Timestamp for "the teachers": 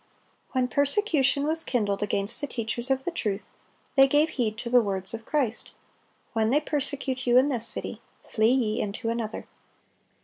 2.41-2.89